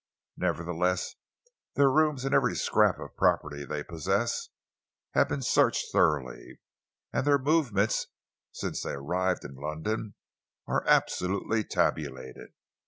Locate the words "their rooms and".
1.75-2.33